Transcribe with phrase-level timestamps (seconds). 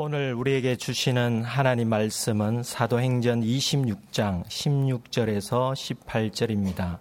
[0.00, 5.72] 오늘 우리에게 주시는 하나님 말씀은 사도행전 26장 16절에서
[6.06, 6.98] 18절입니다.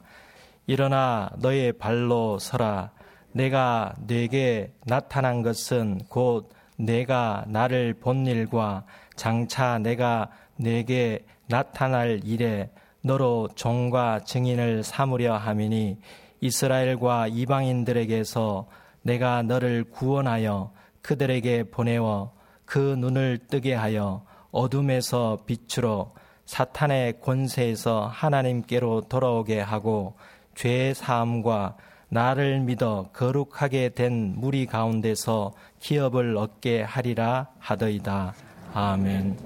[0.66, 2.90] 일어나 너의 발로 서라.
[3.34, 8.84] 내가 네게 나타난 것은 곧 내가 나를 본 일과
[9.16, 12.72] 장차 내가 네게 나타날 일에
[13.02, 16.00] 너로 종과 증인을 삼으려 함이니
[16.42, 18.68] 이스라엘과 이방인들에게서
[19.04, 20.72] 내가 너를 구원하여
[21.04, 22.36] 그들에게 보내어
[22.68, 26.14] 그 눈을 뜨게 하여 어둠에서 빛으로
[26.46, 30.16] 사탄의 권세에서 하나님께로 돌아오게 하고
[30.56, 31.78] 죄의 사함과
[32.10, 38.34] 나를 믿어 거룩하게 된 무리 가운데서 기업을 얻게 하리라 하더이다.
[38.74, 39.38] 아멘.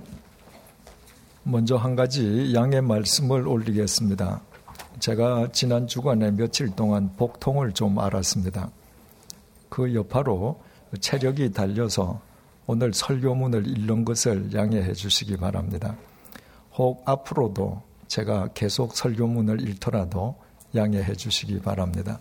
[1.44, 4.42] 먼저 한 가지 양의 말씀을 올리겠습니다.
[5.00, 8.70] 제가 지난 주간에 며칠 동안 복통을 좀 알았습니다.
[9.70, 10.60] 그 여파로
[11.00, 12.31] 체력이 달려서
[12.72, 15.98] 오늘 설교문을 읽는 것을 양해해 주시기 바랍니다.
[16.78, 20.36] 혹 앞으로도 제가 계속 설교문을 읽더라도
[20.74, 22.18] 양해해 주시기 바랍니다.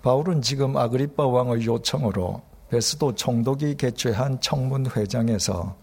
[0.00, 5.76] 바울은 지금 아그리빠 왕의 요청으로 베스도 총독이 개최한 청문회장에서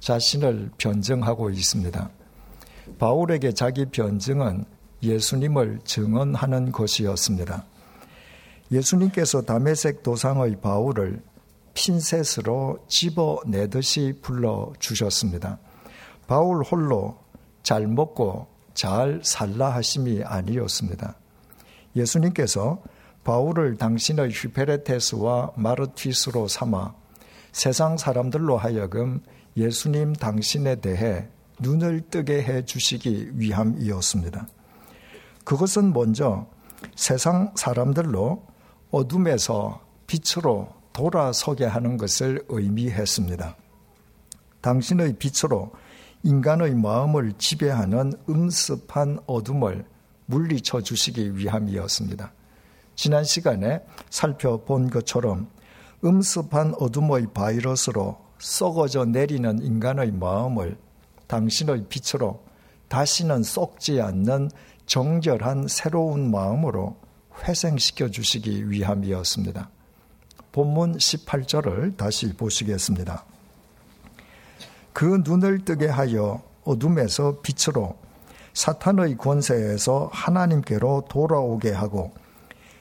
[0.00, 2.10] 자신을 변증하고 있습니다.
[2.98, 4.66] 바울에게 자기 변증은
[5.02, 7.64] 예수님을 증언하는 것이었습니다.
[8.70, 11.22] 예수님께서 담에색 도상의 바울을
[11.74, 15.58] 핀셋으로 집어내듯이 불러주셨습니다.
[16.26, 17.18] 바울 홀로
[17.62, 21.16] 잘 먹고 잘 살라 하심이 아니었습니다.
[21.96, 22.82] 예수님께서
[23.24, 26.94] 바울을 당신의 휘페레테스와 마르티스로 삼아
[27.52, 29.20] 세상 사람들로 하여금
[29.56, 31.28] 예수님 당신에 대해
[31.60, 34.46] 눈을 뜨게 해 주시기 위함이었습니다.
[35.44, 36.46] 그것은 먼저
[36.96, 38.46] 세상 사람들로
[38.90, 43.56] 어둠에서 빛으로 돌아서게 하는 것을 의미했습니다.
[44.60, 45.72] 당신의 빛으로
[46.22, 49.86] 인간의 마음을 지배하는 음습한 어둠을
[50.26, 52.32] 물리쳐 주시기 위함이었습니다.
[52.94, 53.80] 지난 시간에
[54.10, 55.48] 살펴본 것처럼
[56.04, 60.76] 음습한 어둠의 바이러스로 썩어져 내리는 인간의 마음을
[61.26, 62.42] 당신의 빛으로
[62.88, 64.50] 다시는 썩지 않는
[64.86, 66.96] 정결한 새로운 마음으로
[67.44, 69.70] 회생시켜 주시기 위함이었습니다.
[70.52, 73.24] 본문 18절을 다시 보시겠습니다.
[74.92, 77.96] 그 눈을 뜨게 하여 어둠에서 빛으로
[78.52, 82.12] 사탄의 권세에서 하나님께로 돌아오게 하고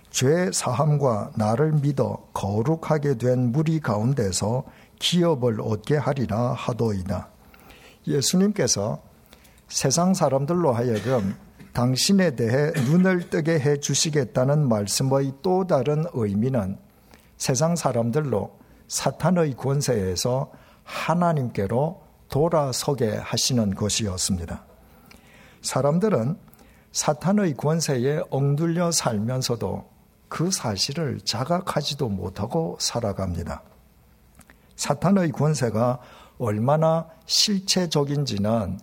[0.09, 4.63] 죄 사함과 나를 믿어 거룩하게 된 무리 가운데서
[4.97, 7.29] 기업을 얻게 하리라 하도이다.
[8.07, 9.01] 예수님께서
[9.67, 11.35] 세상 사람들로 하여금
[11.73, 16.77] 당신에 대해 눈을 뜨게 해 주시겠다는 말씀의 또 다른 의미는
[17.39, 20.51] 세상 사람들로 사탄의 권세에서
[20.83, 24.65] 하나님께로 돌아서게 하시는 것이었습니다.
[25.61, 26.37] 사람들은
[26.91, 29.89] 사탄의 권세에 엉들려 살면서도
[30.27, 33.63] 그 사실을 자각하지도 못하고 살아갑니다.
[34.75, 35.99] 사탄의 권세가
[36.39, 38.79] 얼마나 실체적인지는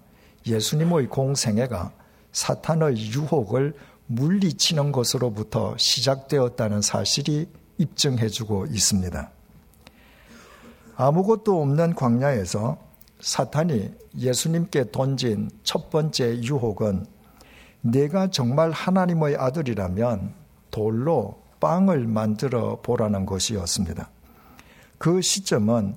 [0.47, 1.93] 예수님의 공생애가
[2.33, 3.75] 사탄의 유혹을
[4.07, 9.31] 물리치는 것으로부터 시작되었다는 사실이 입증해주고 있습니다.
[10.97, 12.79] 아무것도 없는 광야에서
[13.21, 17.07] 사탄이 예수님께 던진 첫 번째 유혹은
[17.83, 20.35] 내가 정말 하나님의 아들이라면
[20.71, 24.11] 돌로 빵을 만들어 보라는 것이었습니다.
[24.99, 25.97] 그 시점은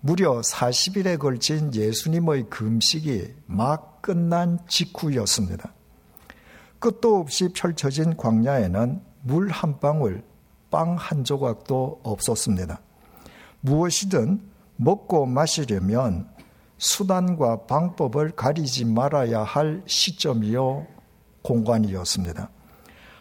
[0.00, 5.72] 무려 40일에 걸친 예수님의 금식이 막 끝난 직후였습니다.
[6.80, 10.24] 끝도 없이 펼쳐진 광야에는 물 한 방울,
[10.72, 12.80] 빵 한 조각도 없었습니다.
[13.60, 14.40] 무엇이든
[14.76, 16.28] 먹고 마시려면
[16.78, 20.86] 수단과 방법을 가리지 말아야 할 시점이요
[21.42, 22.50] 공간이었습니다.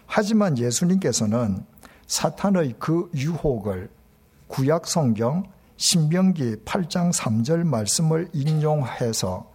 [0.07, 1.63] 하지만 예수님께서는
[2.07, 3.91] 사탄의 그 유혹을
[4.47, 5.43] 구약 성경
[5.77, 9.51] 신명기 8장 3절 말씀을 인용해서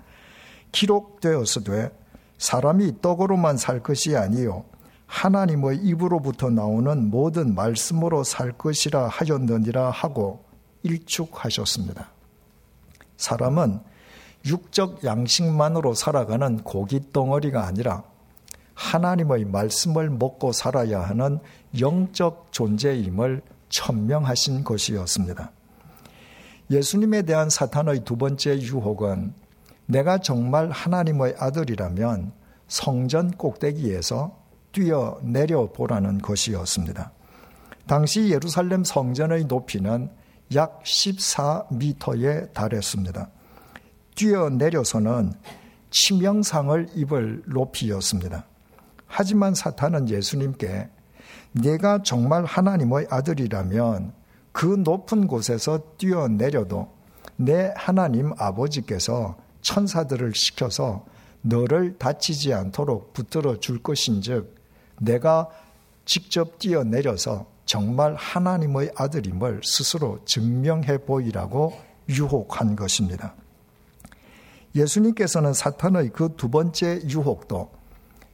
[0.72, 1.90] 기록되었으되
[2.38, 4.64] 사람이 떡으로만 살 것이 아니요
[5.06, 10.44] 하나님의 입으로부터 나오는 모든 말씀으로 살 것이라 하였느니라 하고
[10.82, 12.10] 일축하셨습니다.
[13.16, 13.80] 사람은
[14.44, 18.04] 육적 양식만으로 살아가는 고기 덩어리가 아니라
[18.74, 21.40] 하나님의 말씀을 먹고 살아야 하는
[21.78, 25.50] 영적 존재임을 천명하신 것이었습니다.
[26.70, 29.34] 예수님에 대한 사탄의 두 번째 유혹은
[29.86, 32.32] 내가 정말 하나님의 아들이라면
[32.68, 34.45] 성전 꼭대기에서
[34.76, 37.10] 뛰어 내려 보라는 것이었습니다.
[37.86, 40.10] 당시 예루살렘 성전의 높이는
[40.54, 43.30] 약 14m에 달했습니다.
[44.16, 45.32] 뛰어내려서는
[45.88, 48.44] 치명상을 입을 높이였습니다.
[49.06, 50.90] 하지만 사탄은 예수님께
[51.52, 54.12] 내가 정말 하나님의 아들이라면
[54.52, 56.92] 그 높은 곳에서 뛰어내려도
[57.36, 61.06] 내 하나님 아버지께서 천사들을 시켜서
[61.40, 64.55] 너를 다치지 않도록 붙들어 줄 것인즉
[65.00, 65.48] 내가
[66.04, 71.72] 직접 뛰어내려서 정말 하나님의 아들임을 스스로 증명해 보이라고
[72.08, 73.34] 유혹한 것입니다.
[74.74, 77.70] 예수님께서는 사탄의 그 두 번째 유혹도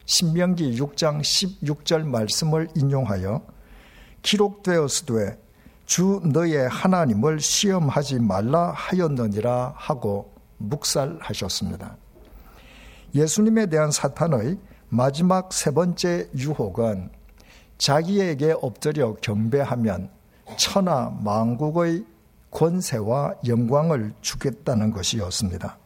[0.04, 3.40] 신명기 6장 16절 말씀을 인용하여
[4.22, 5.40] 기록되었으되
[5.86, 11.96] 주 너의 하나님을 시험하지 말라 하였느니라 하고 묵살하셨습니다.
[13.14, 14.58] 예수님에 대한 사탄의
[14.94, 17.08] 마지막 세 번째 유혹은
[17.78, 20.10] 자기에게 엎드려 경배하면
[20.58, 22.04] 천하 만국의
[22.50, 25.78] 권세와 영광을 주겠다는 것이었습니다.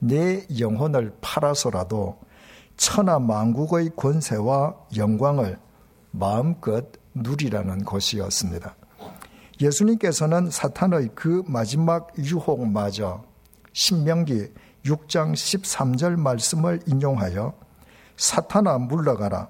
[0.00, 2.18] 내 영혼을 팔아서라도
[2.76, 5.58] 천하 만국의 권세와 영광을
[6.10, 6.84] 마음껏
[7.14, 8.76] 누리라는 것이었습니다.
[9.62, 13.24] 예수님께서는 사탄의 그 마지막 유혹마저
[13.72, 14.52] 신명기
[14.84, 17.61] 6장 13절 말씀을 인용하여
[18.16, 19.48] 사탄아 물러가라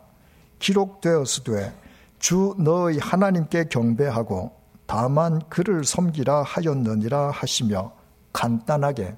[0.59, 1.73] 기록되었으되
[2.19, 4.53] 주 너의 하나님께 경배하고
[4.87, 7.93] 다만 그를 섬기라 하였느니라 하시며
[8.33, 9.17] 간단하게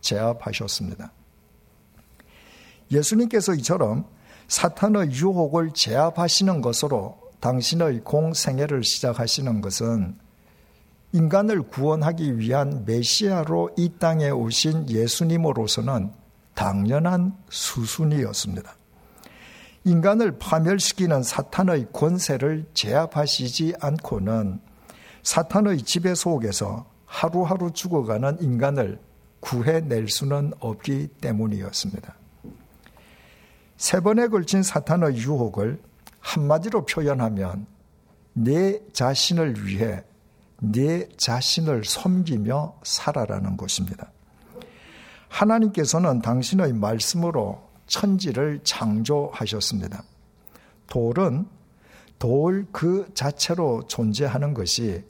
[0.00, 1.12] 제압하셨습니다.
[2.90, 4.04] 예수님께서 이처럼
[4.48, 10.18] 사탄의 유혹을 제압하시는 것으로 당신의 공생애를 시작하시는 것은
[11.12, 16.12] 인간을 구원하기 위한 메시아로 이 땅에 오신 예수님으로서는
[16.54, 18.74] 당연한 수순이었습니다.
[19.84, 24.60] 인간을 파멸시키는 사탄의 권세를 제압하시지 않고는
[25.22, 29.00] 사탄의 지배 속에서 하루하루 죽어가는 인간을
[29.40, 32.14] 구해낼 수는 없기 때문이었습니다.
[33.76, 35.80] 세 번에 걸친 사탄의 유혹을
[36.20, 37.66] 한마디로 표현하면
[38.34, 40.04] 내 자신을 위해
[40.60, 44.12] 내 자신을 섬기며 살아라는 것입니다.
[45.28, 50.02] 하나님께서는 당신의 말씀으로 천지를 창조하셨습니다.
[50.86, 51.46] 돌은
[52.18, 55.04] 돌 그 자체로 존재하는 것이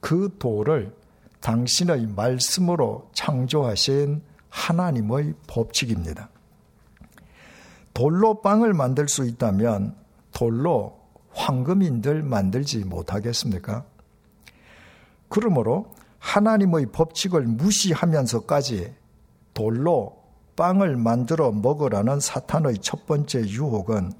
[0.00, 0.94] 그 돌을
[1.40, 6.28] 당신의 말씀으로 창조하신 하나님의 법칙입니다.
[7.94, 9.96] 돌로 빵을 만들 수 있다면
[10.32, 13.84] 돌로 황금인들 만들지 못하겠습니까?
[15.28, 18.94] 그러므로 하나님의 법칙을 무시하면서까지
[19.54, 20.21] 돌로
[20.56, 24.12] 빵을 만들어 먹으라는 사탄의 첫 번째 유혹은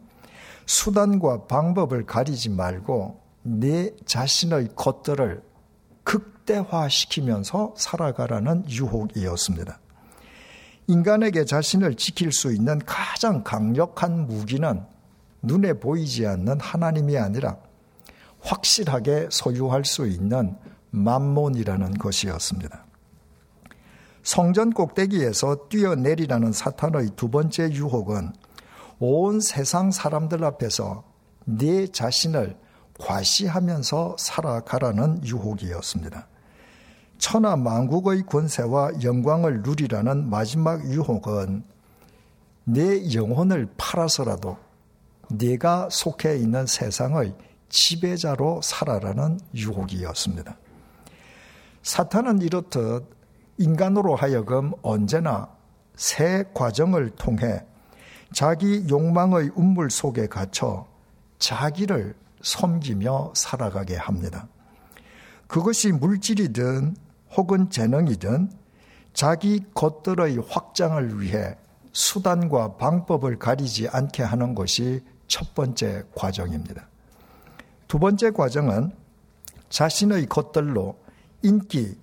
[0.67, 5.43] 수단과 방법을 가리지 말고 내 자신의 것들을
[6.05, 9.79] 극대화시키면서 살아가라는 유혹이었습니다.
[10.87, 14.83] 인간에게 자신을 지킬 수 있는 가장 강력한 무기는
[15.43, 17.57] 눈에 보이지 않는 하나님이 아니라
[18.41, 20.57] 확실하게 소유할 수 있는
[20.91, 22.85] 만몬이라는 것이었습니다.
[24.23, 28.33] 성전 꼭대기에서 뛰어내리라는 사탄의 두 번째 유혹은
[28.99, 31.05] 온 세상 사람들 앞에서
[31.45, 32.57] 네 자신을
[32.99, 36.29] 과시하면서 살아가라는 유혹이었습니다.
[37.19, 41.65] 천하 만국의 권세와 영광을 누리라는 마지막 유혹은
[42.65, 44.57] 내 영혼을 팔아서라도
[45.31, 47.35] 네가 속해 있는 세상의
[47.69, 50.57] 지배자로 살아라는 유혹이었습니다.
[51.83, 53.22] 사탄은 이렇듯
[53.63, 55.49] 인간으로 하여금 언제나
[55.95, 57.65] 새 과정을 통해
[58.33, 60.87] 자기 욕망의 운물 속에 갇혀
[61.39, 64.49] 자기를 섬기며 살아가게 합니다.
[65.47, 66.97] 그것이 물질이든
[67.37, 68.51] 혹은 재능이든
[69.13, 71.57] 자기 것들의 확장을 위해
[71.93, 76.89] 수단과 방법을 가리지 않게 하는 것이 첫 번째 과정입니다.
[77.87, 78.93] 두 번째 과정은
[79.69, 80.99] 자신의 것들로
[81.43, 81.97] 인기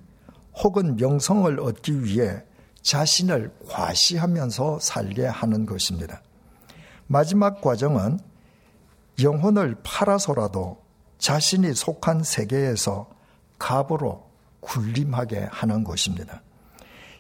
[0.62, 2.44] 혹은 명성을 얻기 위해
[2.82, 6.22] 자신을 과시하면서 살게 하는 것입니다.
[7.08, 8.20] 마지막 과정은
[9.22, 10.82] 영혼을 팔아서라도
[11.18, 13.10] 자신이 속한 세계에서
[13.58, 14.30] 갑으로
[14.62, 16.42] 군림하게 하는 것입니다.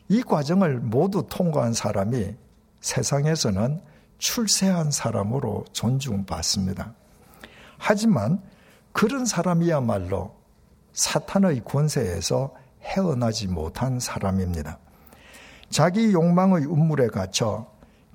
[0.07, 2.35] 이 과정을 모두 통과한 사람이
[2.81, 3.81] 세상에서는
[4.17, 6.93] 출세한 사람으로 존중받습니다.
[7.77, 8.41] 하지만
[8.91, 10.35] 그런 사람이야말로
[10.93, 12.53] 사탄의 권세에서
[12.89, 14.79] 헤어나지 못한 사람입니다.
[15.69, 17.67] 자기 욕망의 운물에 갇혀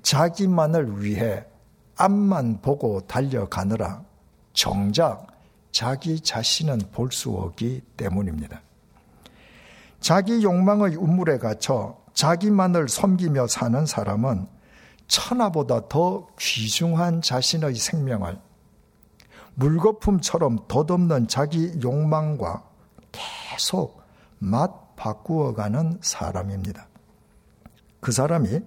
[0.03, 1.45] 자기만을 위해
[1.97, 4.03] 앞만 보고 달려가느라
[4.53, 5.27] 정작
[5.71, 8.61] 자기 자신은 볼 수 없기 때문입니다.
[9.99, 14.47] 자기 욕망의 우물에 갇혀 자기만을 섬기며 사는 사람은
[15.07, 18.39] 천하보다 더 귀중한 자신의 생명을
[19.55, 22.63] 물거품처럼 덧없는 자기 욕망과
[23.11, 24.04] 계속
[24.39, 26.87] 맛 바꾸어가는 사람입니다.
[27.99, 28.61] 그 사람이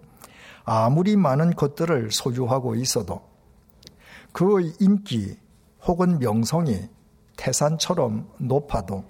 [0.64, 3.22] 아무리 많은 것들을 소유하고 있어도
[4.32, 5.38] 그의 인기
[5.86, 6.88] 혹은 명성이
[7.36, 9.04] 태산처럼 높아도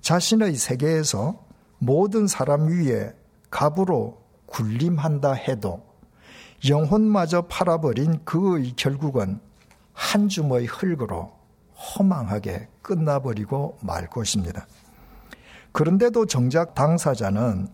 [0.00, 1.42] 자신의 세계에서
[1.78, 3.14] 모든 사람 위에
[3.50, 5.82] 갑으로 군림한다 해도
[6.68, 9.40] 영혼마저 팔아버린 그의 결국은
[9.92, 11.32] 한 줌의 흙으로
[11.76, 14.66] 허망하게 끝나버리고 말 것입니다.
[15.76, 17.68] 그런데도 정작 당사자는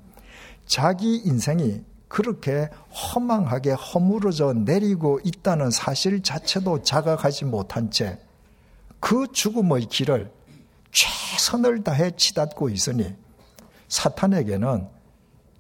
[0.66, 8.18] 자기 인생이 그렇게 허망하게 허물어져 내리고 있다는 사실 자체도 자각하지 못한 채
[9.02, 10.30] 그 죽음의 길을
[10.92, 13.12] 최선을 다해 치닫고 있으니
[13.88, 14.86] 사탄에게는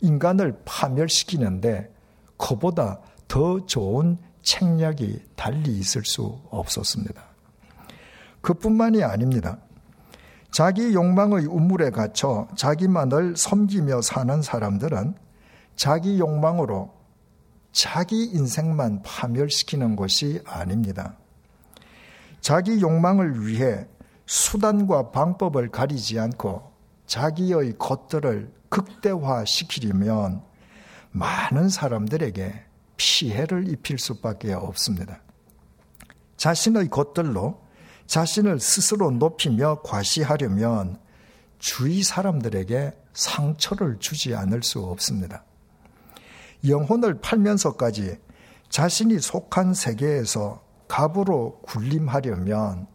[0.00, 1.92] 인간을 파멸시키는데
[2.36, 7.20] 그보다 더 좋은 책략이 달리 있을 수 없었습니다.
[8.42, 9.58] 그뿐만이 아닙니다.
[10.52, 15.14] 자기 욕망의 우물에 갇혀 자기만을 섬기며 사는 사람들은
[15.76, 16.92] 자기 욕망으로
[17.72, 21.16] 자기 인생만 파멸시키는 것이 아닙니다.
[22.42, 23.86] 자기 욕망을 위해
[24.26, 26.70] 수단과 방법을 가리지 않고
[27.06, 30.42] 자기의 것들을 극대화시키려면
[31.12, 32.52] 많은 사람들에게
[32.98, 35.22] 피해를 입힐 수밖에 없습니다.
[36.36, 37.61] 자신의 것들로
[38.12, 40.98] 자신을 스스로 높이며 과시하려면
[41.58, 45.44] 주위 사람들에게 상처를 주지 않을 수 없습니다.
[46.68, 48.18] 영혼을 팔면서까지
[48.68, 52.86] 자신이 속한 세계에서 갑으로 군림하려면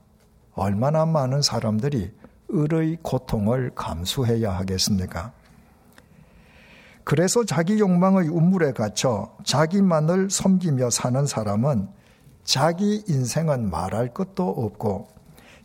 [0.53, 2.13] 얼마나 많은 사람들이
[2.53, 5.33] 을의 고통을 감수해야 하겠습니까?
[7.03, 11.96] 그래서 자기 욕망의 우물에 갇혀 자기만을 섬기며 사는 사람은
[12.47, 15.09] 자기 인생은 말할 것도 없고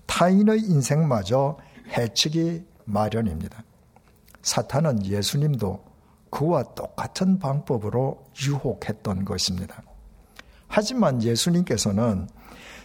[0.06, 1.56] 타인의 인생마저
[1.96, 3.62] 해치기 마련입니다.
[4.42, 5.80] 사탄은 예수님도
[6.28, 9.80] 그와 똑같은 방법으로 유혹했던 것입니다.
[10.66, 12.28] 하지만 예수님께서는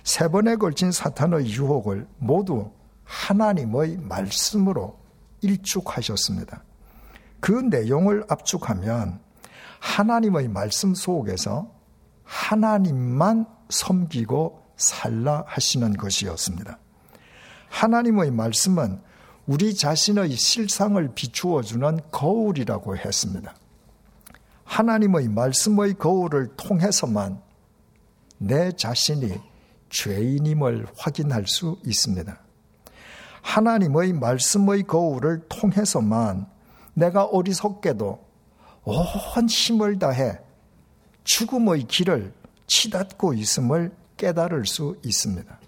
[0.04, 2.70] 세 번에 걸친 사탄의 유혹을 모두
[3.04, 5.00] 하나님의 말씀으로
[5.42, 6.64] 일축하셨습니다.
[7.40, 9.20] 그 내용을 압축하면
[9.80, 11.72] 하나님의 말씀 속에서
[12.24, 16.80] 하나님만 섬기고 살라 하시는 것이었습니다.
[17.70, 19.02] 하나님의 말씀은
[19.46, 23.56] 우리 자신의 실상을 비추어 주는 거울이라고 했습니다.
[24.66, 27.42] 하나님의 말씀의 거울을 통해서만
[28.38, 29.40] 내 자신이
[29.90, 32.38] 죄인임을 확인할 수 있습니다.
[33.42, 36.48] 하나님의 말씀의 거울을 통해서만
[36.94, 38.28] 내가 어리석게도
[38.84, 40.40] 온 힘을 다해
[41.24, 42.34] 죽음의 길을
[42.68, 45.60] 치닫고 있음을 깨달을 수 있습니다.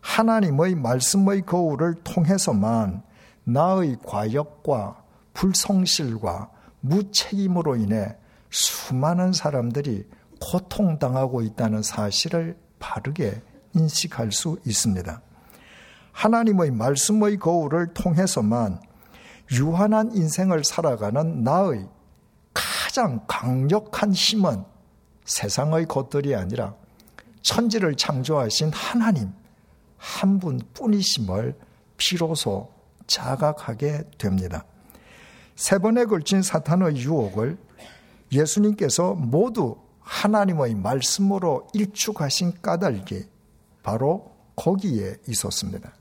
[0.00, 3.02] 하나님의 말씀의 거울을 통해서만
[3.44, 5.02] 나의 과역과
[5.34, 6.50] 불성실과
[6.80, 8.16] 무책임으로 인해
[8.50, 10.06] 수많은 사람들이
[10.40, 13.42] 고통당하고 있다는 사실을 바르게
[13.74, 15.22] 인식할 수 있습니다.
[16.12, 18.80] 하나님의 말씀의 거울을 통해서만
[19.52, 21.88] 유한한 인생을 살아가는 나의
[22.52, 24.64] 가장 강력한 힘은
[25.24, 26.74] 세상의 것들이 아니라
[27.42, 29.32] 천지를 창조하신 하나님
[29.96, 31.56] 한 분뿐이심을
[31.96, 32.72] 비로소
[33.06, 34.64] 자각하게 됩니다.
[35.54, 37.58] 세 번에 걸친 사탄의 유혹을
[38.32, 43.24] 예수님께서 모두 하나님의 말씀으로 일축하신 까닭이
[43.82, 45.92] 바로 거기에 있었습니다.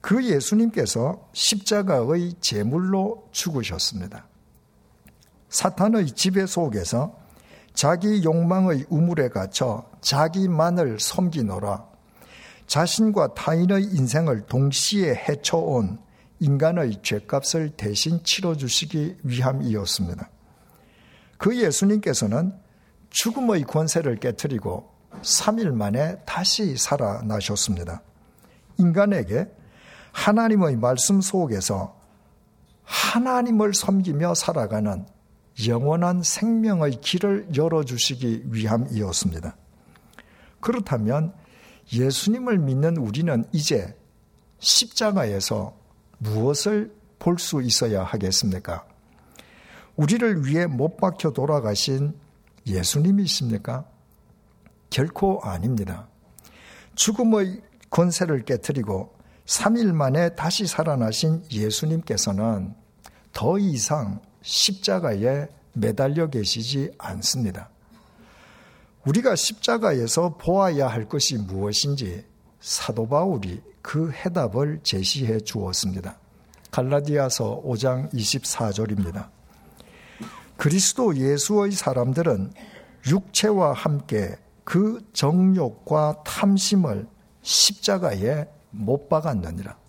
[0.00, 4.26] 그 예수님께서 십자가의 제물로 죽으셨습니다.
[5.48, 7.21] 사탄의 지배 속에서
[7.74, 11.92] 자기 욕망의 우물에 갇혀 자기만을 섬기노라
[12.66, 15.98] 자신과 타인의 인생을 동시에 해쳐온
[16.40, 20.28] 인간의 죄값을 대신 치러주시기 위함이었습니다.
[21.38, 22.52] 그 예수님께서는
[23.10, 24.90] 죽음의 권세를 깨뜨리고
[25.22, 28.02] 3일 만에 다시 살아나셨습니다.
[28.78, 29.48] 인간에게
[30.12, 32.00] 하나님의 말씀 속에서
[32.84, 35.06] 하나님을 섬기며 살아가는
[35.66, 39.56] 영원한 생명의 길을 열어주시기 위함이었습니다.
[40.60, 41.34] 그렇다면
[41.92, 43.96] 예수님을 믿는 우리는 이제
[44.58, 45.76] 십자가에서
[46.18, 48.84] 무엇을 볼 수 있어야 하겠습니까?
[49.96, 52.14] 우리를 위해 못 박혀 돌아가신
[52.66, 53.84] 예수님이십니까?
[54.90, 56.08] 결코 아닙니다.
[56.94, 59.14] 죽음의 권세를 깨뜨리고
[59.46, 62.74] 3일 만에 다시 살아나신 예수님께서는
[63.32, 67.70] 더 이상 십자가에 매달려 계시지 않습니다.
[69.06, 72.24] 우리가 십자가에서 보아야 할 것이 무엇인지
[72.60, 76.18] 사도 바울이 그 해답을 제시해 주었습니다.
[76.70, 79.28] 갈라디아서 5장 24절입니다.
[80.56, 82.52] 그리스도 예수의 사람들은
[83.08, 87.08] 육체와 함께 그 정욕과 탐심을
[87.42, 89.81] 십자가에 못 박았느니라.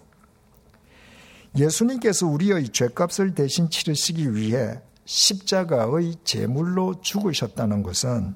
[1.55, 8.35] 예수님께서 우리의 죄값을 대신 치르시기 위해 십자가의 제물로 죽으셨다는 것은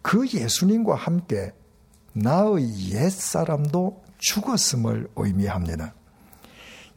[0.00, 1.52] 그 예수님과 함께
[2.12, 5.94] 나의 옛 사람도 죽었음을 의미합니다.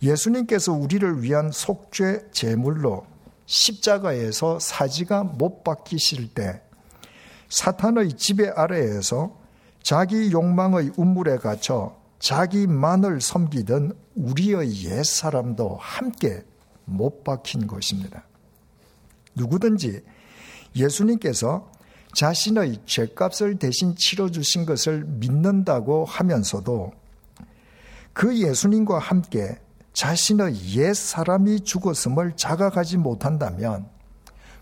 [0.02, 3.06] 예수님께서 우리를 위한 속죄 제물로
[3.46, 6.62] 십자가에서 사지가 못 박히실 때
[7.50, 9.40] 사탄의 지배 아래에서
[9.84, 16.44] 자기 욕망의 우물에 갇혀 자기만을 섬기던 우리의 옛 사람도 함께
[16.86, 18.26] 못 박힌 것입니다.
[19.36, 20.02] 누구든지
[20.76, 21.72] 예수님께서
[22.14, 26.94] 자신의 죄값을 대신 치러주신 것을 믿는다고 하면서도
[28.14, 29.60] 그 예수님과 함께
[29.92, 33.90] 자신의 옛 사람이 죽었음을 자각하지 못한다면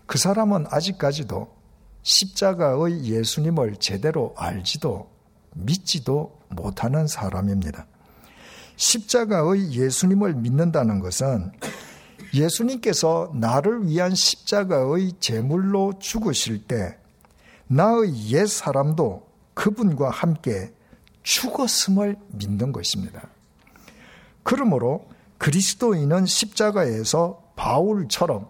[0.06, 1.54] 그 사람은 아직까지도
[2.02, 5.13] 십자가의 예수님을 제대로 알지도
[5.54, 7.86] 믿지도 못하는 사람입니다.
[8.76, 11.52] 십자가의 예수님을 믿는다는 것은
[12.34, 16.98] 예수님께서 나를 위한 십자가의 제물로 죽으실 때
[17.66, 20.72] 나의 옛 사람도 그분과 함께
[21.22, 23.28] 죽었음을 믿는 것입니다.
[24.42, 25.06] 그러므로
[25.38, 28.48] 그리스도인은 십자가에서 바울처럼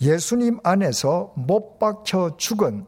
[0.00, 2.86] 예수님 안에서 못 박혀 죽은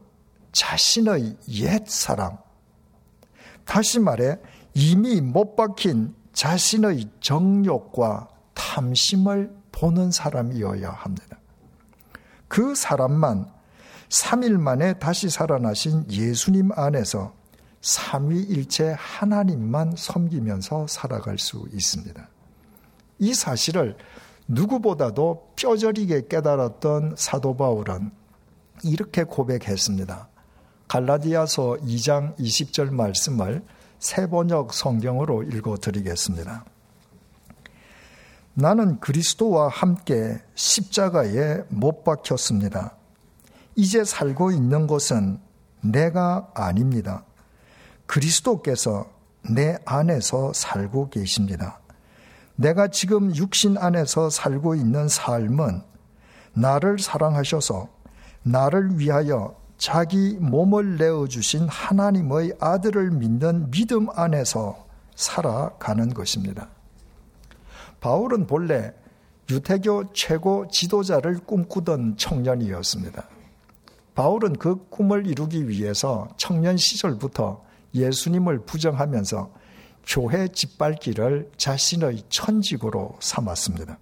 [0.51, 2.37] 자신의 옛 사람,
[3.65, 4.37] 다시 말해
[4.73, 11.39] 이미 못 박힌 자신의 정욕과 탐심을 보는 사람이어야 합니다.
[12.47, 13.51] 그 사람만
[14.09, 17.33] 3일 만에 다시 살아나신 예수님 안에서
[17.81, 22.29] 삼위일체 하나님만 섬기면서 살아갈 수 있습니다.
[23.19, 23.97] 이 사실을
[24.47, 28.11] 누구보다도 뼈저리게 깨달았던 사도 바울은
[28.83, 30.29] 이렇게 고백했습니다.
[30.93, 33.63] 갈라디아서 2장 20절 말씀을
[33.97, 36.65] 세번역 성경으로 읽어 드리겠습니다.
[38.53, 42.95] 나는 그리스도와 함께 십자가에 못 박혔습니다.
[43.75, 45.39] 이제 살고 있는 것은
[45.81, 47.25] 내가 아닙니다.
[48.05, 49.09] 그리스도께서
[49.49, 51.79] 내 안에서 살고 계십니다.
[52.55, 55.81] 내가 지금 육신 안에서 살고 있는 삶은
[56.53, 57.89] 나를 사랑하셔서
[58.43, 66.69] 나를 위하여 자기 몸을 내어주신 하나님의 아들을 믿는 믿음 안에서 살아가는 것입니다.
[67.99, 68.93] 바울은 본래
[69.49, 73.27] 유태교 최고 지도자를 꿈꾸던 청년이었습니다.
[74.15, 77.61] 바울은 그 꿈을 이루기 위해서 청년 시절부터
[77.93, 79.51] 예수님을 부정하면서
[80.07, 83.97] 교회 짓밟기를 자신의 천직으로 삼았습니다.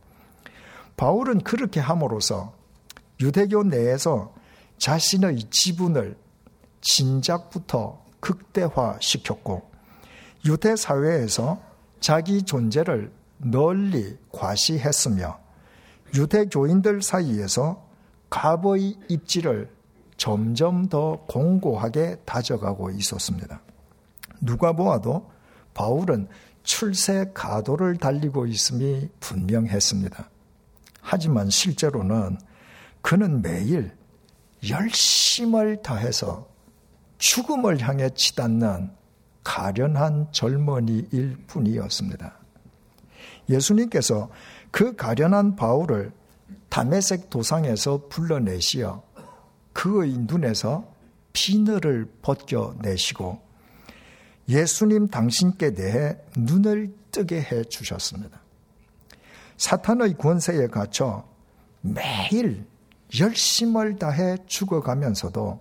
[0.95, 2.53] 바울은 그렇게 함으로써
[3.19, 4.39] 유대교 내에서
[4.81, 6.17] 자신의 지분을
[6.81, 9.69] 진작부터 극대화시켰고
[10.45, 11.61] 유대 사회에서
[11.99, 15.39] 자기 존재를 널리 과시했으며
[16.15, 17.87] 유대교인들 사이에서
[18.31, 19.71] 갑의 입지를
[20.17, 23.61] 점점 더 공고하게 다져가고 있었습니다.
[24.41, 25.29] 누가 보아도
[25.75, 26.27] 바울은
[26.63, 30.27] 출세 가도를 달리고 있음이 분명했습니다.
[31.01, 32.39] 하지만 실제로는
[33.03, 34.00] 그는 매일
[34.69, 36.47] 열심을 다해서
[37.17, 38.91] 죽음을 향해 치닫는
[39.43, 42.37] 가련한 젊은이일 뿐이었습니다.
[43.49, 44.29] 예수님께서
[44.69, 46.11] 그 가련한 바울을
[46.69, 49.03] 담에색 도상에서 불러내시어
[49.73, 50.91] 그의 눈에서
[51.33, 53.41] 비늘을 벗겨내시고
[54.49, 58.41] 예수님 당신께 대해 눈을 뜨게 해 주셨습니다.
[59.57, 61.23] 사탄의 권세에 갇혀
[61.81, 62.65] 매일
[63.19, 65.59] 열심을 다해 죽어가면서도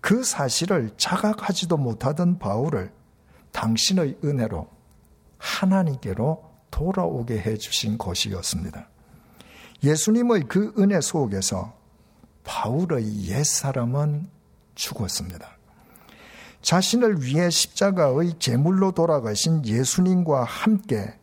[0.00, 2.92] 그 사실을 자각하지도 못하던 바울을
[3.52, 4.68] 당신의 은혜로
[5.38, 8.88] 하나님께로 돌아오게 해 주신 것이었습니다.
[9.82, 11.74] 예수님의 그 은혜 속에서
[12.42, 14.28] 바울의 옛사람은
[14.74, 15.56] 죽었습니다.
[16.62, 21.14] 자신을 위해 십자가의 제물로 돌아가신 예수님과 함께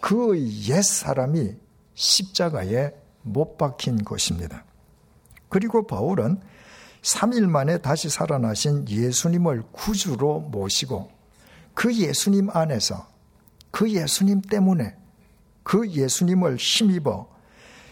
[0.00, 1.56] 그의 옛사람이
[1.94, 4.64] 십자가에 못 박힌 것입니다.
[5.52, 6.40] 그리고 바울은
[7.02, 11.10] 3일 만에 다시 살아나신 예수님을 구주로 모시고
[11.74, 13.06] 그 예수님 안에서
[13.70, 14.96] 그 예수님 때문에
[15.62, 17.28] 그 예수님을 힘입어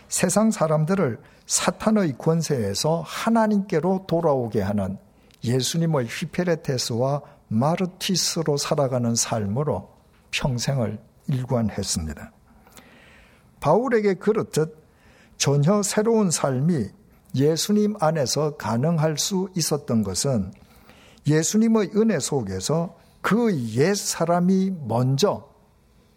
[0.08, 4.96] 세상 사람들을 사탄의 권세에서 하나님께로 돌아오게 하는
[5.44, 9.90] 예수님의 휘페레테스와 마르티스로 살아가는 삶으로
[10.30, 12.32] 평생을 일관했습니다.
[13.60, 14.82] 바울에게 그렇듯
[15.36, 16.99] 전혀 새로운 삶이
[17.34, 20.52] 예수님 안에서 가능할 수 있었던 것은
[21.26, 25.48] 예수님의 은혜 속에서 그 옛 사람이 먼저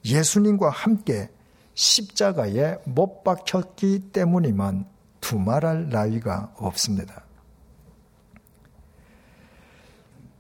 [0.05, 1.29] 예수님과 함께
[1.73, 4.85] 십자가에 못 박혔기 때문이만
[5.21, 7.23] 두말할 나위가 없습니다.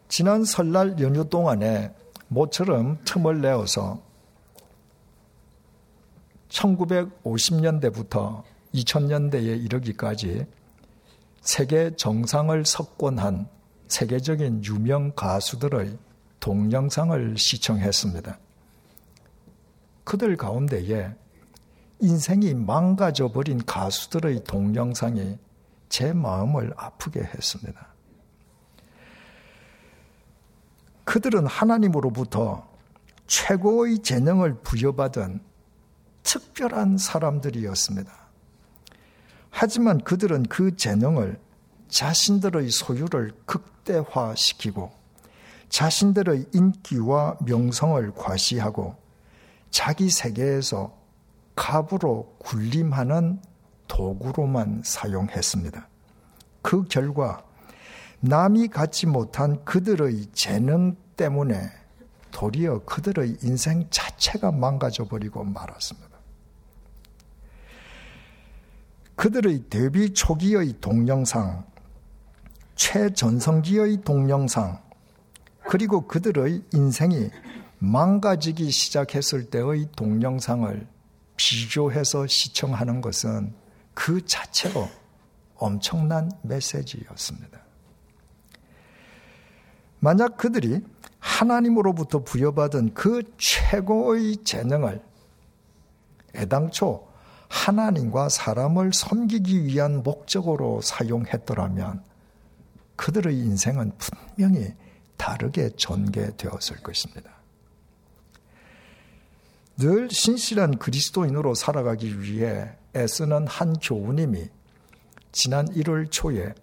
[0.07, 1.93] 지난 설날 연휴 동안에
[2.27, 4.01] 모처럼 틈을 내어서
[6.49, 8.43] 1950년대부터
[8.75, 10.45] 2000년대에 이르기까지
[11.43, 13.49] 세계 정상을 석권한
[13.89, 15.97] 세계적인 유명 가수들의
[16.39, 18.39] 동영상을 시청했습니다.
[20.05, 21.13] 그들 가운데에
[21.99, 25.37] 인생이 망가져 버린 가수들의 동영상이
[25.89, 27.87] 제 마음을 아프게 했습니다.
[31.03, 32.67] 그들은 하나님으로부터
[33.27, 35.41] 최고의 재능을 부여받은
[36.23, 38.22] 특별한 사람들이었습니다.
[39.55, 41.39] 하지만 그들은 그 재능을
[41.87, 44.91] 자신들의 소유를 극대화시키고
[45.69, 48.95] 자신들의 인기와 명성을 과시하고
[49.69, 50.97] 자기 세계에서
[51.55, 53.39] 갑으로 군림하는
[53.87, 55.87] 도구로만 사용했습니다.
[56.63, 57.43] 그 결과
[58.21, 61.69] 남이 갖지 못한 그들의 재능 때문에
[62.31, 66.12] 도리어 그들의 인생 자체가 망가져 버리고 말았습니다.
[69.15, 71.65] 그들의 데뷔 초기의 동영상,
[72.75, 74.81] 최전성기의 동영상,
[75.67, 77.29] 그리고 그들의 인생이
[77.79, 80.87] 망가지기 시작했을 때의 동영상을
[81.35, 83.53] 비교해서 시청하는 것은
[83.93, 84.87] 그 자체로
[85.55, 87.61] 엄청난 메시지였습니다.
[89.99, 90.81] 만약 그들이
[91.19, 95.01] 하나님으로부터 부여받은 그 최고의 재능을
[96.35, 97.07] 애당초
[97.53, 102.03] 하나님과 사람을 섬기기 위한 목적으로 사용했더라면
[102.95, 104.73] 그들의 인생은 분명히
[105.17, 107.31] 다르게 전개되었을 것입니다.
[109.77, 114.49] 늘 신실한 그리스도인으로 살아가기 위해 애쓰는 한 교우님이
[115.31, 116.53] 지난 1월 초에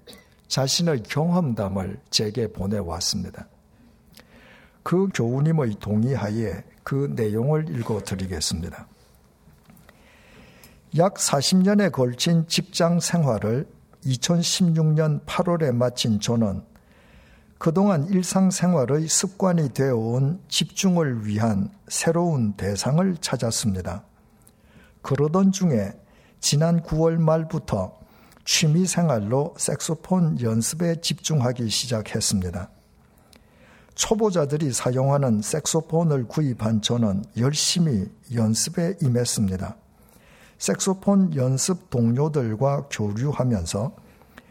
[0.48, 3.46] 자신의 경험담을 제게 보내왔습니다.
[4.82, 8.89] 그 교우님의 동의하에 그 내용을 읽어 드리겠습니다.
[10.98, 13.68] 약 40년에 걸친 직장 생활을
[14.04, 16.64] 2016년 8월에 마친 저는
[17.58, 24.02] 그동안 일상생활의 습관이 되어온 집중을 위한 새로운 대상을 찾았습니다.
[25.02, 25.92] 그러던 중에
[26.40, 27.96] 지난 9월 말부터
[28.44, 32.68] 취미 생활로 색소폰 연습에 집중하기 시작했습니다.
[33.94, 39.76] 초보자들이 사용하는 색소폰을 구입한 저는 열심히 연습에 임했습니다.
[40.60, 43.96] 색소폰 연습 동료들과 교류하면서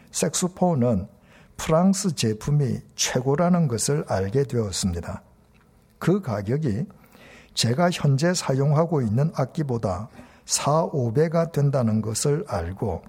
[0.10, 1.08] 색소폰은
[1.56, 5.22] 프랑스 제품이 최고라는 것을 알게 되었습니다.
[6.00, 6.88] 그 가격이
[7.54, 10.10] 제가 현재 사용하고 있는 악기보다
[10.46, 13.04] 4, 5배가 된다는 것을 알고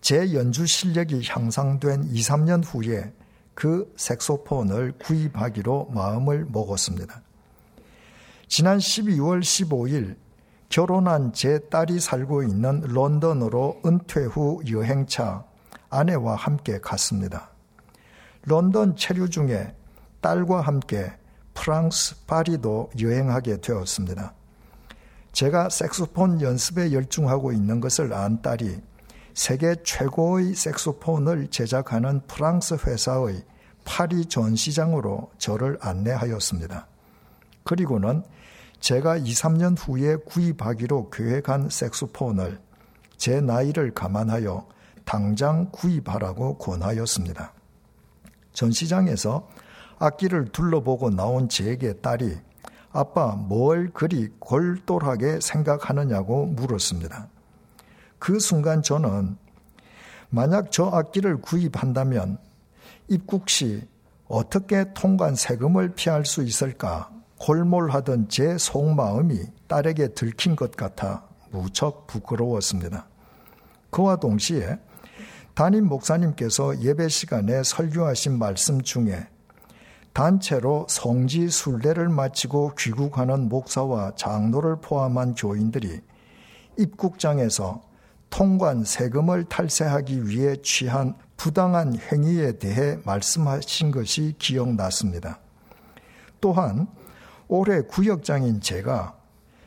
[0.00, 3.12] 제 연주 실력이 향상된 2, 3년 후에
[3.52, 7.20] 그 색소폰을 구입하기로 마음을 먹었습니다.
[8.46, 10.16] 지난 12월 15일
[10.68, 15.44] 결혼한 제 딸이 살고 있는 런던으로 은퇴 후 여행차
[15.90, 17.50] 아내와 함께 갔습니다.
[18.44, 19.74] 런던 체류 중에
[20.20, 21.12] 딸과 함께
[21.54, 24.34] 프랑스 파리도 여행하게 되었습니다.
[25.32, 28.80] 제가 색소폰 연습에 열중하고 있는 것을 안 딸이
[29.34, 33.44] 세계 최고의 색소폰을 제작하는 프랑스 회사의
[33.84, 36.86] 파리 전시장으로 저를 안내하였습니다.
[37.64, 38.22] 그리고는
[38.80, 42.60] 제가 2, 3년 후에 구입하기로 계획한 색소폰을
[43.16, 44.66] 제 나이를 감안하여
[45.04, 47.52] 당장 구입하라고 권하였습니다.
[48.52, 49.48] 전시장에서
[49.98, 52.36] 악기를 둘러보고 나온 제게 딸이
[52.92, 57.28] 아빠 뭘 그리 골똘하게 생각하느냐고 물었습니다.
[58.18, 59.36] 그 순간 저는
[60.30, 62.38] 만약 저 악기를 구입한다면
[63.08, 63.86] 입국 시
[64.26, 73.06] 어떻게 통관 세금을 피할 수 있을까 골몰하던 제 속마음이 딸에게 들킨 것 같아 무척 부끄러웠습니다.
[73.90, 74.78] 그와 동시에
[75.54, 79.28] 담임 목사님께서 예배 시간에 설교하신 말씀 중에
[80.12, 86.00] 단체로 성지 순례를 마치고 귀국하는 목사와 장로를 포함한 교인들이
[86.76, 87.82] 입국장에서
[88.30, 95.38] 통관 세금을 탈세하기 위해 취한 부당한 행위에 대해 말씀하신 것이 기억났습니다.
[96.40, 96.88] 또한
[97.48, 99.16] 올해 구역장인 제가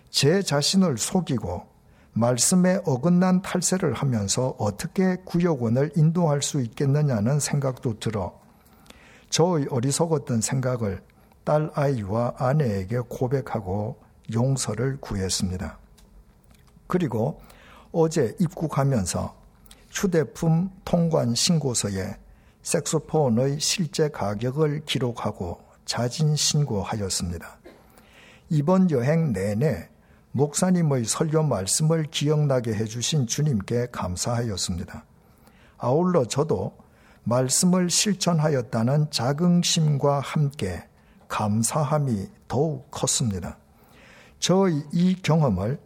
[0.09, 1.65] 제 자신을 속이고
[2.13, 8.39] 말씀에 어긋난 탈세를 하면서 어떻게 구역원을 인도할 수 있겠느냐는 생각도 들어
[9.29, 11.01] 저의 어리석었던 생각을
[11.43, 13.97] 딸 아이와 아내에게 고백하고
[14.33, 15.79] 용서를 구했습니다.
[16.87, 17.41] 그리고
[17.91, 19.35] 어제 입국하면서
[19.89, 22.17] 휴대폰 통관 신고서에
[22.61, 27.60] 색소폰의 실제 가격을 기록하고 자진 신고하였습니다.
[28.53, 29.87] 이번 여행 내내
[30.33, 35.05] 목사님의 설교 말씀을 기억나게 해주신 주님께 감사하였습니다.
[35.77, 36.75] 아울러 저도
[37.23, 40.83] 말씀을 실천하였다는 자긍심과 함께
[41.29, 43.57] 감사함이 더욱 컸습니다.
[44.39, 45.79] 저의 이 경험을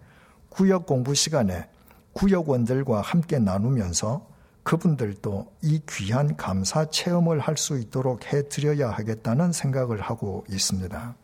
[0.50, 1.70] 구역 공부 시간에
[2.14, 4.28] 구역원들과 함께 나누면서
[4.64, 11.16] 그분들도 이 귀한 감사 체험을 할 수 있도록 해드려야 하겠다는 생각을 하고 있습니다.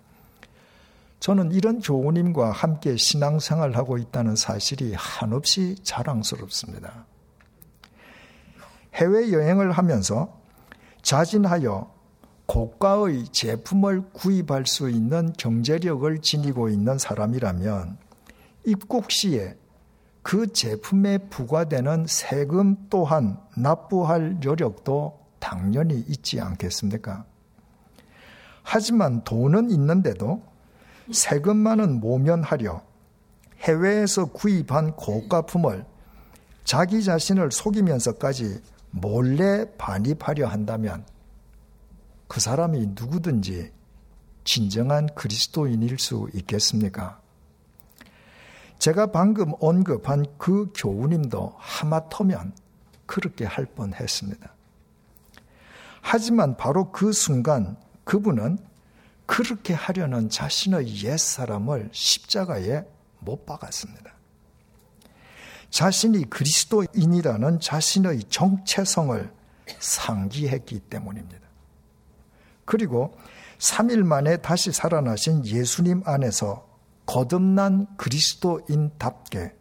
[1.22, 7.06] 저는 이런 교우님과 함께 신앙생활을 하고 있다는 사실이 한없이 자랑스럽습니다.
[8.96, 10.42] 해외여행을 하면서
[11.04, 11.94] 자진하여
[12.48, 17.98] 고가의 제품을 구입할 수 있는 경제력을 지니고 있는 사람이라면
[18.66, 19.56] 입국 시에
[20.24, 27.26] 그 제품에 부과되는 세금 또한 납부할 여력도 당연히 있지 않겠습니까?
[28.64, 30.51] 하지만 돈은 있는데도
[31.12, 32.82] 세금만은 모면하려
[33.60, 35.86] 해외에서 구입한 고가품을
[36.64, 41.06] 자기 자신을 속이면서까지 몰래 반입하려 한다면
[42.28, 43.72] 그 사람이 누구든지
[44.44, 47.20] 진정한 그리스도인일 수 있겠습니까?
[48.80, 52.54] 제가 방금 언급한 그 교우님도 하마터면
[53.06, 54.56] 그렇게 할 뻔 했습니다.
[56.02, 58.58] 하지만 바로 그 순간 그분은
[59.32, 62.84] 그렇게 하려는 자신의 옛사람을 십자가에
[63.20, 64.14] 못 박았습니다.
[65.70, 69.34] 자신이 그리스도인이라는 자신의 정체성을
[69.80, 71.48] 상기했기 때문입니다.
[72.66, 73.18] 그리고
[73.58, 76.68] 3일 만에 다시 살아나신 예수님 안에서
[77.06, 79.56] 거듭난 그리스도인답게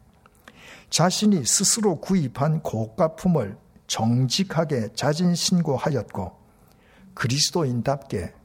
[0.90, 3.56] 자신이 스스로 구입한 고가품을
[3.87, 6.37] 정직하게 자진 신고하였고
[7.14, 8.39] 그리스도인답게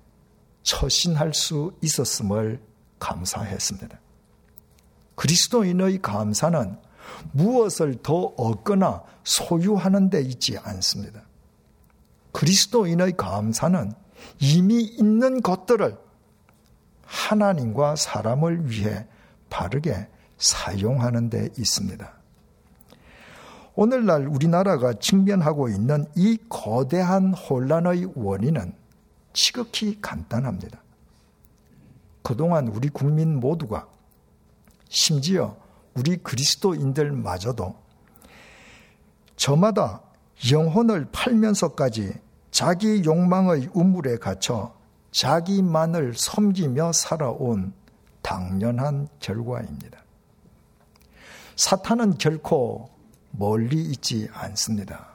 [0.65, 2.59] 처신할 수 있었음을
[2.99, 3.99] 감사했습니다.
[5.15, 6.77] 그리스도인의 감사는
[7.31, 11.21] 무엇을 더 얻거나 소유하는 데 있지 않습니다.
[12.33, 13.93] 그리스도인의 감사는
[14.39, 15.97] 이미 있는 것들을
[17.05, 19.05] 하나님과 사람을 위해
[19.49, 22.11] 바르게 사용하는 데 있습니다.
[23.75, 28.73] 오늘날 우리나라가 직면하고 있는 이 거대한 혼란의 원인은
[29.35, 30.81] 지극히 간단합니다.
[32.23, 33.87] 그동안 우리 국민 모두가
[34.89, 35.55] 심지어
[35.93, 37.75] 우리 그리스도인들마저도
[39.35, 40.01] 저마다
[40.51, 42.13] 영혼을 팔면서까지
[42.49, 44.73] 자기 욕망의 우물에 갇혀
[45.11, 47.73] 자기만을 섬기며 살아온
[48.21, 49.99] 당연한 결과입니다.
[51.57, 52.89] 사탄은 결코
[53.31, 55.14] 멀리 있지 않습니다.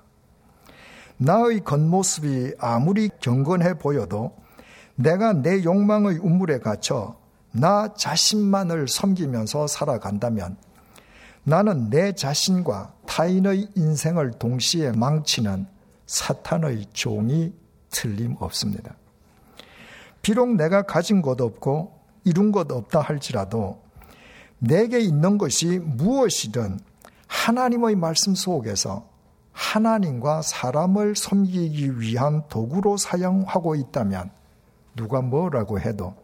[1.22, 4.36] 나의 겉모습이 아무리 경건해 보여도
[4.94, 7.14] 내가 내 욕망의 우물에 갇혀
[7.52, 10.56] 나 자신만을 섬기면서 살아간다면
[11.44, 15.66] 나는 내 자신과 타인의 인생을 동시에 망치는
[16.06, 17.52] 사탄의 종이
[17.90, 18.94] 틀림없습니다.
[20.22, 23.82] 비록 내가 가진 것 없고 이룬 것 없다 할지라도
[24.58, 26.80] 내게 있는 것이 무엇이든
[27.26, 29.09] 하나님의 말씀 속에서
[29.70, 34.30] 하나님과 사람을 섬기기 위한 도구로 사용하고 있다면
[34.96, 36.16] 누가 뭐라고 해도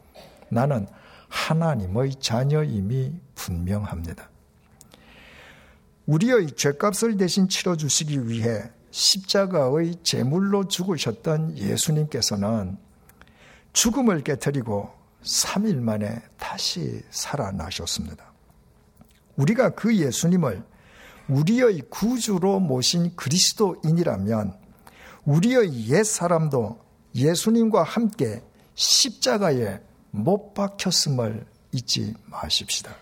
[0.48, 0.88] 나는
[1.28, 4.28] 하나님의 자녀임이 분명합니다.
[6.06, 12.78] 우리의 죄값을 대신 치러주시기 위해 십자가의 제물로 죽으셨던 예수님께서는
[13.72, 14.90] 죽음을 깨뜨리고
[15.22, 18.24] 3일 만에 다시 살아나셨습니다.
[19.36, 20.64] 우리가 그 예수님을
[21.28, 24.58] 우리의 구주로 모신 그리스도인이라면
[25.24, 26.78] 우리의 옛 사람도
[27.14, 28.42] 예수님과 함께
[28.74, 32.94] 십자가에 못 박혔음을 잊지 마십시다.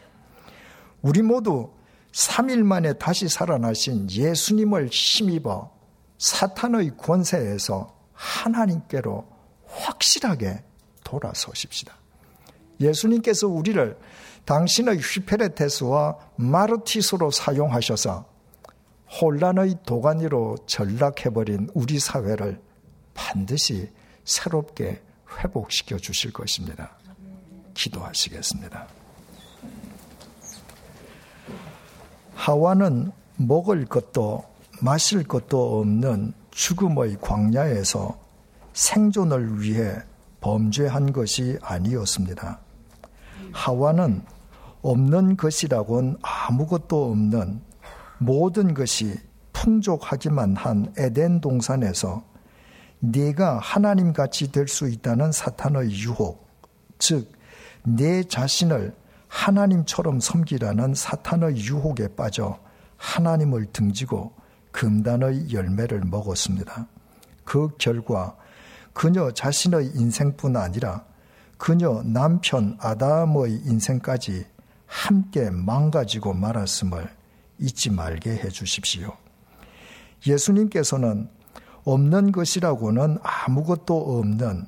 [1.03, 1.71] 우리 모두
[2.13, 5.71] 3일 만에 다시 살아나신 예수님을 힘입어
[6.19, 9.29] 사탄의 권세에서 하나님께로
[9.67, 10.63] 확실하게
[11.03, 11.95] 돌아서십시다.
[12.81, 13.99] 예수님께서 우리를
[14.45, 18.27] 당신의 휘페레테스와 마르티스로 사용하셔서
[19.21, 22.61] 혼란의 도가니로 전락해버린 우리 사회를
[23.15, 23.91] 반드시
[24.25, 25.01] 새롭게
[25.39, 26.97] 회복시켜 주실 것입니다.
[27.75, 28.87] 기도하시겠습니다.
[32.35, 34.45] 하와는 먹을 것도
[34.81, 38.19] 마실 것도 없는 죽음의 광야에서
[38.73, 39.97] 생존을 위해
[40.41, 42.64] 범죄한 것이 아니었습니다.
[43.55, 44.23] 하와는
[44.83, 47.63] 없는 것이라곤 아무것도 없는
[48.19, 49.15] 모든 것이
[49.53, 52.23] 풍족하기만 한 에덴 동산에서
[53.01, 56.47] 네가 하나님 같이 될 수 있다는 사탄의 유혹,
[56.99, 57.35] 즉
[57.85, 58.95] 내 자신을
[59.29, 62.59] 하나님처럼 섬기라는 사탄의 유혹에 빠져
[62.97, 64.33] 하나님을 등지고
[64.73, 66.89] 금단의 열매를 먹었습니다.
[67.45, 68.37] 그 결과
[68.95, 71.05] 그녀 자신의 인생뿐 아니라
[71.65, 74.45] 그녀 남편 아담의 인생까지
[74.85, 77.09] 함께 망가지고 말았음을
[77.59, 79.17] 잊지 말게 해 주십시오.
[80.27, 81.31] 예수님께서는
[81.85, 84.67] 없는 것이라고는 아무것도 없는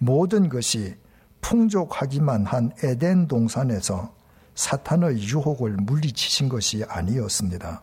[0.00, 0.96] 모든 것이
[1.42, 4.14] 풍족하기만 한 에덴 동산에서
[4.54, 7.82] 사탄의 유혹을 물리치신 것이 아니었습니다.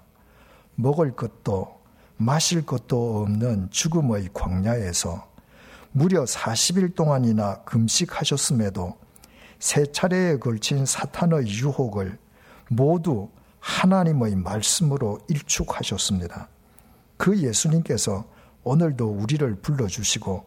[0.73, 1.81] 먹을 것도
[2.17, 5.28] 마실 것도 없는 죽음의 광야에서
[5.91, 8.97] 무려 40일 동안이나 금식하셨음에도
[9.60, 12.17] 세 차례에 걸친 사탄의 유혹을
[12.69, 16.47] 모두 하나님의 말씀으로 일축하셨습니다.
[17.17, 18.25] 그 예수님께서
[18.63, 20.45] 오늘도 우리를 불러주시고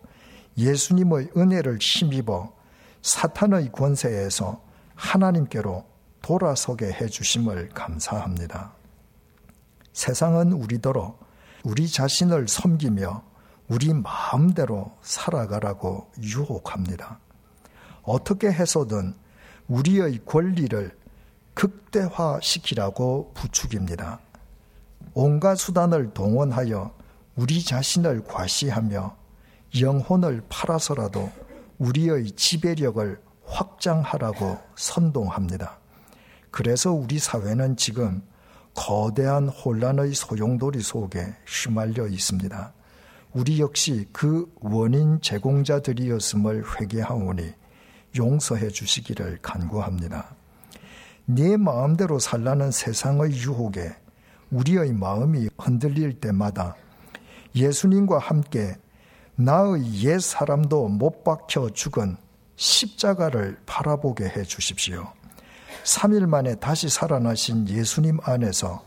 [0.57, 2.55] 예수님의 은혜를 힘입어
[3.03, 4.63] 사탄의 권세에서
[4.95, 5.85] 하나님께로
[6.23, 8.73] 돌아서게 해주심을 감사합니다.
[9.93, 11.19] 세상은 우리더러
[11.65, 13.32] 우리 자신을 섬기며
[13.73, 17.19] 우리 마음대로 살아가라고 유혹합니다.
[18.03, 19.15] 어떻게 해서든
[19.67, 20.95] 우리의 권리를
[21.55, 24.21] 극대화시키라고 부추깁니다.
[25.15, 26.95] 온갖 수단을 동원하여
[27.35, 29.17] 우리 자신을 과시하며
[29.81, 31.33] 영혼을 팔아서라도
[31.79, 35.79] 우리의 지배력을 확장하라고 선동합니다.
[36.51, 38.23] 그래서 우리 사회는 지금
[38.75, 42.75] 거대한 혼란의 소용돌이 속에 휘말려 있습니다.
[43.35, 47.55] 우리 역시 그 원인 제공자들이었음을 회개하오니
[48.17, 50.35] 용서해 주시기를 간구합니다.
[51.25, 53.95] 네 마음대로 살라는 세상의 유혹에
[54.51, 56.77] 우리의 마음이 흔들릴 때마다
[57.55, 58.77] 예수님과 함께
[59.37, 62.17] 나의 옛 사람도 못 박혀 죽은
[62.57, 65.11] 십자가를 바라보게 해 주십시오.
[65.85, 68.85] 3일 만에 다시 살아나신 예수님 안에서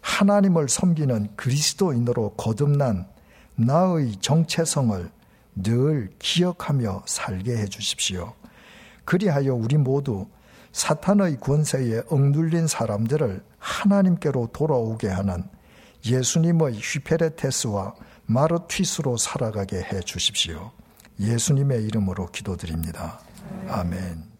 [0.00, 3.11] 하나님을 섬기는 그리스도인으로 거듭난
[3.56, 5.10] 나의 정체성을
[5.54, 8.34] 늘 기억하며 살게 해 주십시오.
[9.04, 10.26] 그리하여 우리 모두
[10.72, 15.44] 사탄의 권세에 억눌린 사람들을 하나님께로 돌아오게 하는
[16.04, 17.94] 예수님의 휘페레테스와
[18.26, 20.72] 마르튀스로 살아가게 해 주십시오.
[21.20, 23.20] 예수님의 이름으로 기도드립니다.
[23.68, 24.31] 아멘.